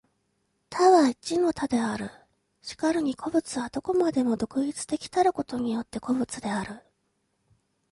[0.71, 2.09] 多は一の多である。
[2.63, 6.81] 然るに個物は何処までも独立的たることによって個物である。